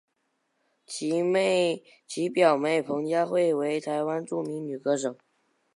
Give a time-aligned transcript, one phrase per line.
[0.87, 5.15] 其表妹彭佳慧为台湾著名女歌手。